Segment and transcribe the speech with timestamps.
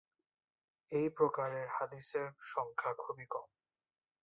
[0.91, 3.47] এই প্রকারের হাদীসের সংখ্যা খুবই কম।